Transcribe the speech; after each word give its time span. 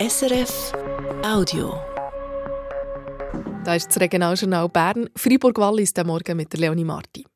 SRF 0.00 0.72
Audio. 1.22 1.78
Da 3.66 3.74
ist 3.74 3.88
das 3.88 4.00
Regionaljournal 4.00 4.66
Bern, 4.70 5.10
Freiburg-Wallis, 5.14 5.92
der 5.92 6.06
Morgen 6.06 6.38
mit 6.38 6.50
der 6.54 6.60
Leonie 6.60 6.86
Marti. 6.86 7.26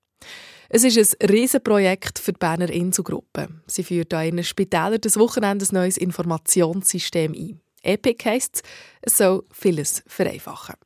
Es 0.70 0.82
ist 0.82 0.96
ein 1.20 1.28
Riesenprojekt 1.28 2.18
für 2.18 2.32
die 2.32 2.38
Berner 2.38 2.70
Inselgruppe. 2.70 3.48
Sie 3.66 3.84
führt 3.84 4.14
an 4.14 4.24
ihren 4.24 4.44
Spitälern 4.44 4.98
das 4.98 5.18
Wochenende 5.18 5.66
ein 5.66 5.74
neues 5.74 5.98
Informationssystem 5.98 7.34
ein. 7.34 7.60
EPIC 7.82 8.24
heisst 8.24 8.54
es, 8.54 8.62
es 9.12 9.18
soll 9.18 9.44
vieles 9.52 10.02
vereinfachen. 10.06 10.76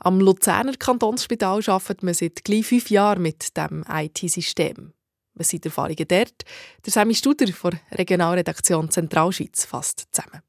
Am 0.00 0.18
Luzerner 0.18 0.74
Kantonsspital 0.76 1.62
arbeitet 1.68 2.02
man 2.02 2.14
seit 2.14 2.42
gleich 2.42 2.66
fünf 2.66 2.90
Jahren 2.90 3.22
mit 3.22 3.56
dem 3.56 3.84
IT-System. 3.88 4.92
Was 5.34 5.50
sind 5.50 5.62
die 5.62 5.68
Erfahrungen 5.68 6.08
dort? 6.08 6.42
Der 6.84 6.92
Sammy 6.92 7.14
Studer 7.14 7.46
von 7.52 7.78
Regionalredaktion 7.92 8.90
Zentralschweiz 8.90 9.64
fasst 9.64 10.08
zusammen. 10.10 10.42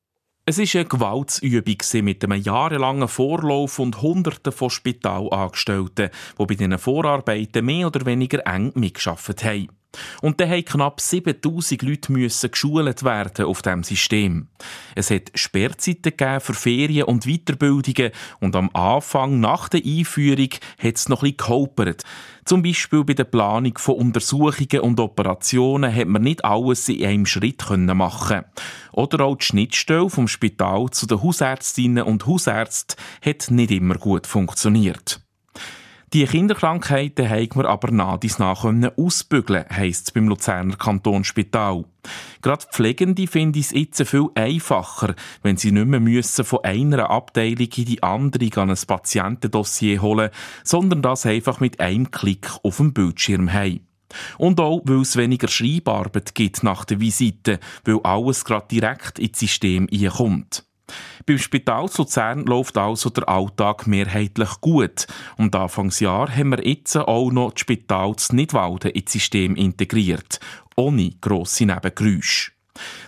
Es 0.49 0.57
war 0.57 0.79
eine 0.79 0.89
Gewaltsübung 0.89 2.05
mit 2.05 2.23
einem 2.23 2.41
jahrelangen 2.41 3.07
Vorlauf 3.07 3.77
und 3.77 4.01
Hunderten 4.01 4.51
von 4.51 4.71
Spitalangestellten, 4.71 6.09
die 6.09 6.45
bei 6.47 6.55
diesen 6.55 6.79
Vorarbeiten 6.79 7.63
mehr 7.63 7.85
oder 7.85 8.03
weniger 8.07 8.43
eng 8.47 8.71
mitgearbeitet 8.73 9.43
haben. 9.43 9.78
Und 10.21 10.39
dann 10.39 10.49
mussten 10.49 10.65
knapp 10.65 11.01
7000 11.01 11.81
Leute 11.81 12.11
müssen 12.11 12.51
geschult 12.51 13.03
werden 13.03 13.45
auf 13.45 13.61
diesem 13.61 13.83
System. 13.83 14.47
Es 14.95 15.11
hat 15.11 15.31
Sperrzeiten 15.35 16.39
für 16.39 16.53
Ferien 16.53 17.05
und 17.05 17.25
Weiterbildungen 17.25 18.11
und 18.39 18.55
am 18.55 18.69
Anfang, 18.73 19.39
nach 19.39 19.69
der 19.69 19.81
Einführung, 19.85 20.49
hat 20.77 20.95
es 20.95 21.09
noch 21.09 21.21
bisschen 21.21 21.37
geholpert. 21.37 22.03
Zum 22.45 22.63
Beispiel 22.63 23.03
bei 23.03 23.13
der 23.13 23.25
Planung 23.25 23.77
von 23.77 23.95
Untersuchungen 23.95 24.79
und 24.81 24.99
Operationen 24.99 25.93
hat 25.93 26.07
man 26.07 26.23
nicht 26.23 26.43
alles 26.43 26.89
in 26.89 27.05
einem 27.05 27.25
Schritt 27.27 27.69
machen 27.69 28.43
Oder 28.91 29.25
auch 29.25 29.35
die 29.35 29.45
Schnittstelle 29.45 30.09
vom 30.09 30.27
Spital 30.27 30.89
zu 30.89 31.05
den 31.05 31.21
Hausärztinnen 31.21 32.03
und 32.03 32.25
Hausärzten 32.25 32.95
hat 33.23 33.51
nicht 33.51 33.71
immer 33.71 33.95
gut 33.95 34.25
funktioniert. 34.25 35.21
Die 36.11 36.25
Kinderkrankheiten 36.25 37.29
haben 37.29 37.55
wir 37.55 37.65
aber 37.65 37.91
nach 37.91 38.17
dies 38.17 38.39
nach 38.39 38.65
ausbügeln, 38.65 39.65
heisst 39.69 40.07
es 40.07 40.11
beim 40.11 40.27
Luzerner 40.27 40.75
Kantonsspital. 40.75 41.85
Gerade 42.41 42.65
Pflegende 42.71 43.27
finden 43.27 43.59
es 43.59 43.69
jetzt 43.69 44.01
viel 44.07 44.25
einfacher, 44.33 45.13
wenn 45.43 45.57
sie 45.57 45.71
nicht 45.71 45.85
mehr 45.85 45.99
müssen 45.99 46.45
von 46.45 46.63
einer 46.63 47.11
Abteilung 47.11 47.67
in 47.75 47.85
die 47.85 48.01
andere 48.01 48.59
an 48.59 48.71
ein 48.71 48.77
Patientendossier 48.87 50.01
holen, 50.01 50.31
sondern 50.63 51.03
das 51.03 51.27
einfach 51.27 51.59
mit 51.59 51.79
einem 51.79 52.09
Klick 52.09 52.49
auf 52.63 52.77
dem 52.77 52.91
Bildschirm 52.91 53.53
haben. 53.53 53.85
Und 54.39 54.59
auch, 54.59 54.81
weil 54.85 55.01
es 55.01 55.15
weniger 55.15 55.47
Schreibarbeit 55.47 56.33
gibt 56.33 56.63
nach 56.63 56.85
der 56.85 56.99
Visite, 56.99 57.59
weil 57.83 57.99
alles 58.01 58.45
gerade 58.45 58.67
direkt 58.67 59.19
ins 59.19 59.37
System 59.37 59.87
kommt. 59.87 60.68
Beim 61.25 61.37
Spital 61.37 61.89
Luzern 61.97 62.45
läuft 62.45 62.77
also 62.77 63.09
der 63.09 63.27
Alltag 63.27 63.87
mehrheitlich 63.87 64.61
gut. 64.61 65.07
Und 65.37 65.55
Anfangsjahr 65.55 66.35
haben 66.35 66.51
wir 66.51 66.65
jetzt 66.65 66.95
auch 66.95 67.31
noch 67.31 67.51
das 67.51 67.61
Spital 67.61 68.15
zu 68.15 68.35
Nidwalden 68.35 68.91
ins 68.91 69.11
System 69.11 69.55
integriert, 69.55 70.39
ohne 70.75 71.11
grosse 71.21 71.65
Nebengeräusche. 71.65 72.51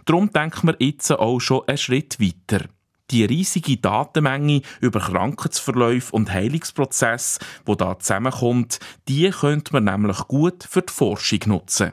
Darum 0.05 0.31
denken 0.31 0.67
wir 0.67 0.75
jetzt 0.79 1.11
auch 1.11 1.39
schon 1.39 1.67
einen 1.67 1.77
Schritt 1.77 2.19
weiter. 2.19 2.65
Die 3.11 3.25
riesige 3.25 3.77
Datenmenge 3.77 4.61
über 4.79 5.01
Krankheitsverläufe 5.01 6.15
und 6.15 6.31
Heilungsprozesse, 6.31 7.39
die 7.67 7.75
da 7.75 7.99
zusammenkommt, 7.99 8.79
die 9.09 9.29
könnte 9.29 9.73
man 9.73 9.83
nämlich 9.83 10.19
gut 10.27 10.63
für 10.63 10.81
die 10.81 10.93
Forschung 10.93 11.39
nutzen. 11.47 11.91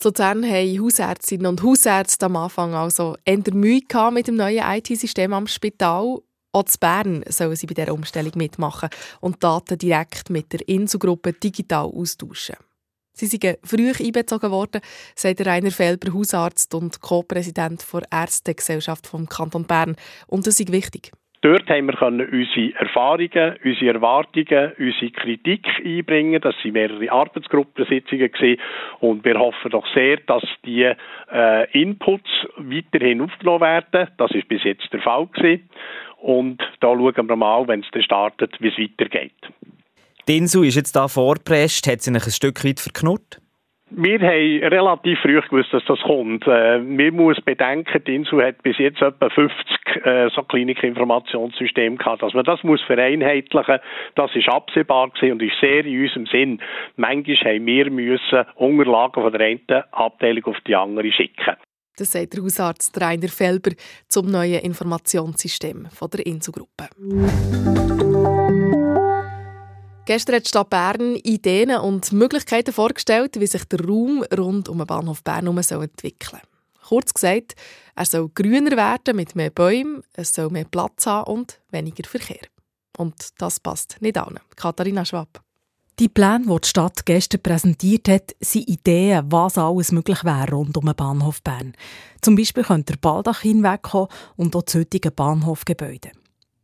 Zu 0.00 0.08
Luzern 0.08 0.46
haben 0.46 0.80
Hausärztinnen 0.80 1.46
und 1.46 1.62
Hausärzte 1.62 2.24
am 2.24 2.36
Anfang 2.36 2.72
also 2.72 3.18
eher 3.26 3.42
Mühe 3.52 3.82
mit 4.10 4.28
dem 4.28 4.36
neuen 4.36 4.64
IT-System 4.64 5.34
am 5.34 5.46
Spital. 5.46 6.20
Auch 6.52 6.64
zu 6.64 6.78
Bern 6.78 7.22
sollen 7.28 7.54
sie 7.54 7.66
bei 7.66 7.74
dieser 7.74 7.92
Umstellung 7.92 8.32
mitmachen 8.34 8.88
und 9.20 9.44
Daten 9.44 9.76
direkt 9.76 10.30
mit 10.30 10.54
der 10.54 10.66
Inselgruppe 10.66 11.34
digital 11.34 11.84
austauschen. 11.84 12.56
Sie 13.12 13.26
sind 13.26 13.58
früh 13.62 13.92
einbezogen 13.92 14.50
worden, 14.50 14.80
sagt 15.16 15.44
Rainer 15.44 15.70
Felber, 15.70 16.14
Hausarzt 16.14 16.74
und 16.74 17.02
Co-Präsident 17.02 17.84
der 17.92 18.10
Ärztegesellschaft 18.10 19.06
vom 19.06 19.28
Kanton 19.28 19.66
Bern. 19.66 19.96
Und 20.26 20.46
das 20.46 20.60
ist 20.60 20.72
wichtig. 20.72 21.12
Dort 21.42 21.70
haben 21.70 21.86
wir 21.86 22.02
unsere 22.02 22.74
Erfahrungen, 22.74 23.56
unsere 23.64 23.94
Erwartungen, 23.94 24.72
unsere 24.78 25.10
Kritik 25.10 25.66
einbringen. 25.82 26.38
Das 26.40 26.54
sind 26.62 26.72
mehrere 26.74 27.10
Arbeitsgruppensitzungen 27.10 28.30
und 29.00 29.24
wir 29.24 29.38
hoffen 29.38 29.70
doch 29.70 29.86
sehr, 29.94 30.18
dass 30.18 30.42
die 30.66 30.92
äh, 31.32 31.80
Inputs 31.80 32.28
weiterhin 32.58 33.22
aufgenommen 33.22 33.62
werden. 33.62 34.08
Das 34.18 34.30
ist 34.32 34.48
bis 34.48 34.64
jetzt 34.64 34.92
der 34.92 35.00
Fall 35.00 35.28
gewesen. 35.28 35.70
und 36.18 36.60
da 36.80 36.88
schauen 36.88 37.28
wir 37.28 37.36
mal, 37.36 37.66
wenn 37.68 37.80
es 37.80 37.90
dann 37.92 38.02
startet, 38.02 38.54
wie 38.60 38.68
es 38.68 38.78
weitergeht. 38.78 39.32
Die 40.28 40.36
Insel 40.36 40.66
ist 40.66 40.76
jetzt 40.76 40.94
da 40.94 41.08
vorgepresst, 41.08 41.86
hat 41.90 42.02
sie 42.02 42.12
ein 42.12 42.20
Stück 42.20 42.62
weit 42.64 42.80
verknurrt? 42.80 43.40
Wir 43.92 44.20
haben 44.20 44.72
relativ 44.72 45.18
früh 45.20 45.40
gewusst, 45.40 45.72
dass 45.72 45.84
das 45.86 46.00
kommt. 46.00 46.46
Äh, 46.46 46.78
man 46.78 47.14
muss 47.14 47.40
bedenken, 47.40 48.04
die 48.06 48.14
Insel 48.14 48.44
hat 48.44 48.62
bis 48.62 48.78
jetzt 48.78 49.02
etwa 49.02 49.28
50 49.28 50.04
äh, 50.04 50.28
so 50.34 50.42
Klinikinformationssysteme 50.42 51.96
gehabt. 51.96 52.22
Dass 52.22 52.32
man 52.32 52.44
das 52.44 52.62
muss 52.62 52.80
vereinheitlichen, 52.82 53.78
das 54.14 54.34
ist 54.36 54.48
absehbar 54.48 55.10
gewesen 55.10 55.32
und 55.32 55.42
ist 55.42 55.58
sehr 55.60 55.84
in 55.84 56.02
unserem 56.02 56.26
Sinn. 56.26 56.60
Manchmal 56.96 57.36
haben 57.36 57.66
wir 57.66 57.90
müssen 57.90 58.44
Unterlagen 58.54 59.22
von 59.22 59.32
der 59.32 59.40
einen 59.40 59.82
Abteilung 59.90 60.44
auf 60.44 60.60
die 60.66 60.76
andere 60.76 61.10
schicken. 61.10 61.56
Das 61.96 62.12
sagt 62.12 62.34
der 62.34 62.42
Hausarzt 62.42 62.98
Rainer 63.00 63.28
Felber 63.28 63.72
zum 64.08 64.30
neuen 64.30 64.60
Informationssystem 64.60 65.86
von 65.90 66.08
der 66.10 66.24
Inselgruppe. 66.24 66.88
Gestern 70.10 70.34
hat 70.34 70.44
die 70.44 70.48
Stadt 70.48 70.70
Bern 70.70 71.14
Ideen 71.22 71.70
und 71.70 72.10
Möglichkeiten 72.10 72.72
vorgestellt, 72.72 73.38
wie 73.38 73.46
sich 73.46 73.62
der 73.66 73.86
Raum 73.86 74.24
rund 74.36 74.68
um 74.68 74.78
den 74.78 74.86
Bahnhof 74.88 75.22
Bern 75.22 75.46
entwickeln 75.46 75.92
soll. 76.02 76.40
Kurz 76.88 77.14
gesagt, 77.14 77.54
er 77.94 78.04
soll 78.04 78.28
grüner 78.34 78.76
werden 78.76 79.14
mit 79.14 79.36
mehr 79.36 79.50
Bäumen, 79.50 80.02
es 80.14 80.34
soll 80.34 80.50
mehr 80.50 80.64
Platz 80.64 81.06
haben 81.06 81.32
und 81.32 81.60
weniger 81.70 82.08
Verkehr. 82.08 82.40
Und 82.98 83.14
das 83.38 83.60
passt 83.60 83.98
nicht 84.00 84.18
allen. 84.18 84.40
Katharina 84.56 85.04
Schwab. 85.04 85.44
Die 86.00 86.08
Pläne, 86.08 86.44
die 86.44 86.60
die 86.60 86.68
Stadt 86.68 87.06
gestern 87.06 87.42
präsentiert 87.42 88.08
hat, 88.08 88.34
sind 88.40 88.68
Ideen, 88.68 89.30
was 89.30 89.58
alles 89.58 89.92
möglich 89.92 90.24
wäre 90.24 90.50
rund 90.50 90.76
um 90.76 90.86
den 90.86 90.96
Bahnhof 90.96 91.40
Bern. 91.40 91.74
Zum 92.20 92.34
Beispiel 92.34 92.64
könnte 92.64 92.94
der 92.94 92.98
Baldach 92.98 93.42
hinwegkommen 93.42 94.08
und 94.34 94.56
auch 94.56 94.62
das 94.62 94.74
heutige 94.74 95.12
Bahnhofgebäude. 95.12 96.10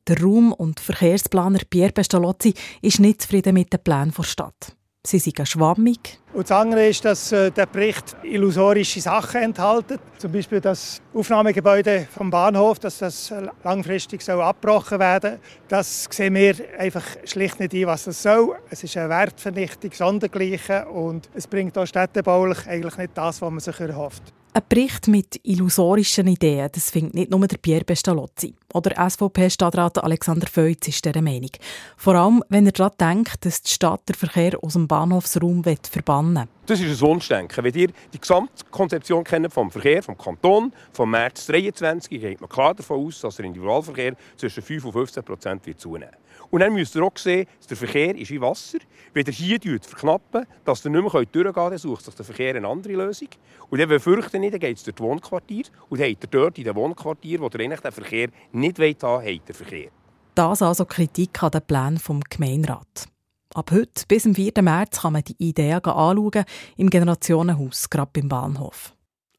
Der 0.08 0.22
Raum- 0.22 0.52
und 0.52 0.78
Verkehrsplaner 0.78 1.60
Pierre 1.68 1.90
Pestalozzi 1.90 2.54
ist 2.80 3.00
nicht 3.00 3.22
zufrieden 3.22 3.54
mit 3.54 3.72
den 3.72 3.82
Plänen 3.82 4.14
der 4.16 4.22
Stadt. 4.22 4.76
Sie 5.04 5.18
sind 5.18 5.48
schwammig. 5.48 6.18
Und 6.32 6.50
das 6.50 6.56
andere 6.56 6.88
ist, 6.88 7.04
dass 7.04 7.32
äh, 7.32 7.50
der 7.50 7.66
Bericht 7.66 8.16
illusorische 8.22 9.00
Sachen 9.00 9.42
enthält. 9.42 9.98
Zum 10.18 10.30
Beispiel 10.30 10.60
das 10.60 11.00
Aufnahmegebäude 11.14 12.06
vom 12.10 12.30
Bahnhof, 12.30 12.78
dass 12.78 12.98
das 12.98 13.32
langfristig 13.64 14.22
soll 14.22 14.40
abgebrochen 14.42 14.98
werden 14.98 15.38
Das 15.68 16.08
sehen 16.10 16.34
wir 16.34 16.56
einfach 16.78 17.04
schlicht 17.24 17.58
nicht 17.58 17.74
ein, 17.74 17.86
was 17.86 18.04
das 18.04 18.22
soll. 18.22 18.56
Es 18.70 18.82
ist 18.84 18.96
eine 18.96 19.08
Wertvernichtung 19.08 19.92
sondergleichen 19.92 20.84
und 20.84 21.28
es 21.34 21.46
bringt 21.46 21.78
auch 21.78 21.86
städtebaulich 21.86 22.66
eigentlich 22.66 22.96
nicht 22.96 23.12
das, 23.14 23.40
was 23.42 23.50
man 23.50 23.60
sich 23.60 23.80
erhofft. 23.80 24.22
Ein 24.56 24.62
Bericht 24.70 25.06
mit 25.06 25.38
illusorischen 25.42 26.28
Ideen, 26.28 26.70
das 26.72 26.88
findet 26.88 27.14
nicht 27.14 27.30
nur 27.30 27.46
der 27.46 27.58
Pierre 27.58 27.84
Pestalozzi. 27.84 28.54
Oder 28.72 29.06
SVP-Stadtrat 29.10 30.02
Alexander 30.02 30.46
Feutz 30.46 30.88
ist 30.88 31.04
dieser 31.04 31.20
Meinung. 31.20 31.50
Vor 31.98 32.14
allem, 32.14 32.42
wenn 32.48 32.64
er 32.64 32.72
daran 32.72 32.92
denkt, 32.98 33.44
dass 33.44 33.60
die 33.60 33.70
Stadt 33.70 34.08
den 34.08 34.14
Verkehr 34.14 34.52
aus 34.62 34.72
dem 34.72 34.88
Bahnhofsraum 34.88 35.62
verbannen 35.62 36.36
will. 36.36 36.48
Das 36.64 36.80
ist 36.80 36.88
ein 36.88 37.06
Wunschdenken. 37.06 37.64
Wenn 37.64 37.74
ihr 37.74 37.88
die 38.14 38.18
Gesamtkonzeption 38.18 39.24
kennt 39.24 39.52
vom 39.52 39.70
Verkehr, 39.70 40.02
vom 40.02 40.16
Kanton, 40.16 40.72
vom 40.90 41.10
März 41.10 41.44
2023, 41.44 42.18
geht 42.18 42.40
man 42.40 42.48
klar 42.48 42.72
davon 42.72 43.06
aus, 43.06 43.20
dass 43.20 43.36
der 43.36 43.44
Individualverkehr 43.44 44.16
zwischen 44.38 44.62
5 44.62 44.86
und 44.86 44.92
15 44.92 45.22
Prozent 45.22 45.66
wird 45.66 45.80
zunehmen 45.80 46.16
und 46.50 46.60
dann 46.60 46.72
müsst 46.72 46.94
ihr 46.94 47.02
auch 47.02 47.16
sehen, 47.16 47.46
dass 47.58 47.66
der 47.66 47.76
Verkehr 47.76 48.16
ist 48.16 48.30
wie 48.30 48.40
Wasser. 48.40 48.78
Wenn 49.12 49.26
ihr 49.26 49.32
hier 49.32 49.80
verknappen, 49.80 50.46
dass 50.64 50.84
ihr 50.84 50.90
nicht 50.90 51.02
mehr 51.02 51.10
durchgehen 51.10 51.52
könnt, 51.52 51.56
dann 51.56 51.78
sucht 51.78 52.04
sich 52.04 52.14
der 52.14 52.24
Verkehr 52.24 52.54
eine 52.54 52.68
andere 52.68 52.92
Lösung. 52.94 53.28
Und 53.70 53.80
dann 53.80 53.88
befürchten 53.88 54.42
nicht, 54.46 54.54
dann 54.54 54.60
geht 54.60 54.76
es 54.76 54.84
durch 54.84 54.96
die 54.96 55.02
Wohnquartier. 55.02 55.64
Und 55.88 56.00
dann 56.00 56.10
habt 56.10 56.24
ihr 56.24 56.30
dort 56.30 56.58
in 56.58 56.64
den 56.64 56.74
Wohnquartier, 56.74 57.40
wo 57.40 57.46
ihr 57.46 57.60
eigentlich 57.60 57.80
den 57.80 57.92
Verkehr 57.92 58.28
nicht 58.52 58.78
haben 58.78 58.96
wollt, 59.02 59.02
habt 59.02 59.48
ihr 59.48 59.54
Verkehr. 59.54 59.90
Das 60.34 60.62
also 60.62 60.84
Kritik 60.84 61.42
an 61.42 61.50
den 61.50 61.62
Plänen 61.62 61.98
vom 61.98 62.20
Gemeinderat. 62.20 63.08
Ab 63.54 63.70
heute 63.70 64.04
bis 64.06 64.24
zum 64.24 64.34
4. 64.34 64.52
März 64.60 65.00
kann 65.00 65.14
man 65.14 65.22
die 65.22 65.36
Ideen 65.38 65.82
anschauen 65.82 66.44
im 66.76 66.90
Generationenhaus, 66.90 67.88
gerade 67.88 68.10
beim 68.12 68.28
Bahnhof. 68.28 68.92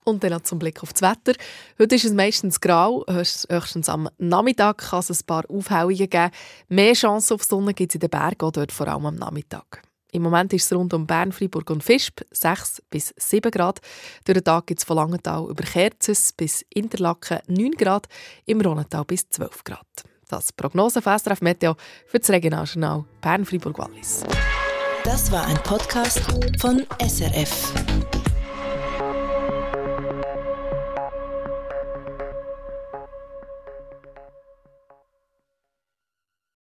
Und 0.06 0.24
dann 0.24 0.32
noch 0.32 0.42
zum 0.42 0.58
Blick 0.58 0.82
auf 0.82 0.94
das 0.94 1.02
Wetter. 1.02 1.38
Heute 1.78 1.96
ist 1.96 2.06
es 2.06 2.14
meistens 2.14 2.62
grau, 2.62 3.06
höchstens 3.08 3.90
am 3.90 4.10
Nachmittag 4.18 4.78
kann 4.78 5.02
es 5.02 5.10
ein 5.10 5.26
paar 5.28 5.44
Aufhellungen 5.50 6.10
geben. 6.10 6.32
Mehr 6.70 6.94
Chance 6.94 7.36
auf 7.36 7.44
Sonne 7.44 7.74
gibt 7.74 7.92
es 7.92 7.96
in 7.96 8.00
den 8.00 8.10
Bergen, 8.10 8.52
dort 8.52 8.72
vor 8.72 8.88
allem 8.88 9.06
am 9.06 9.16
Nachmittag. 9.16 9.87
Im 10.12 10.24
Moment 10.24 10.54
ist 10.54 10.66
es 10.66 10.78
rund 10.78 10.94
um 10.94 11.06
Bern, 11.06 11.32
Freiburg 11.32 11.70
und 11.70 11.88
Visp 11.88 12.22
6 12.32 12.84
bis 12.90 13.14
7 13.18 13.52
Grad. 13.52 13.80
Durch 14.26 14.38
den 14.38 14.44
Tag 14.44 14.68
gibt 14.68 14.80
es 14.80 14.86
von 14.86 14.96
Langenthal 14.96 15.50
über 15.50 15.64
Kerzes 15.64 16.34
bis 16.34 16.66
Interlaken 16.74 17.40
9 17.48 17.72
Grad, 17.72 18.08
im 18.46 18.62
Ronental 18.62 19.04
bis 19.06 19.30
12 19.30 19.64
Grad. 19.64 19.86
Das 20.30 20.52
Prognose 20.52 21.02
von 21.02 21.18
Meteo 21.42 21.76
für 22.08 22.20
das 22.20 22.30
Regionaljournal 22.30 23.06
Bern, 23.22 23.46
Freiburg, 23.46 23.78
Wallis. 23.80 24.24
Das 25.04 25.32
war 25.32 25.46
ein 25.46 25.58
Podcast 25.64 26.22
von 26.60 26.86
SRF. 27.00 28.17